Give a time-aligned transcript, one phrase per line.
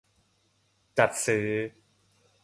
[0.97, 1.47] จัดซื้อ